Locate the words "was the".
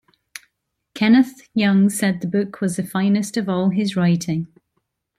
2.59-2.83